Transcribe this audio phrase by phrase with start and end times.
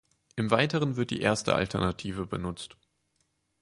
[0.35, 2.75] Im Weiteren wird die erste Alternative benutzt.